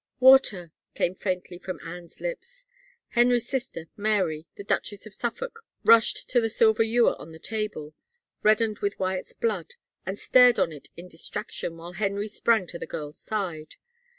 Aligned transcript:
"Water," 0.19 0.71
came 0.95 1.13
faintly 1.13 1.59
from 1.59 1.79
Anne's 1.85 2.19
lips. 2.19 2.65
Henry's 3.09 3.47
sister, 3.47 3.85
Mary, 3.95 4.47
the 4.55 4.63
Duchess 4.63 5.05
of 5.05 5.13
Suifolk, 5.13 5.63
rushed 5.83 6.27
to 6.31 6.41
the 6.41 6.49
silver 6.49 6.81
ewer 6.81 7.13
on 7.21 7.33
the 7.33 7.37
table, 7.37 7.93
reddened 8.41 8.79
with 8.79 8.97
Wyatt's 8.97 9.33
blood 9.33 9.75
and 10.03 10.17
stared 10.17 10.57
on 10.57 10.71
it 10.71 10.87
in 10.97 11.07
distraction, 11.07 11.77
while 11.77 11.93
Henry 11.93 12.27
sprang 12.27 12.65
to 12.65 12.79
the 12.79 12.87
girl's 12.87 13.19
side. 13.19 13.75